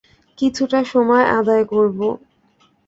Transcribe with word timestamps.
কিছুটা 0.37 0.79
সময় 0.83 1.25
আদায় 1.39 1.65
করবো। 1.65 2.07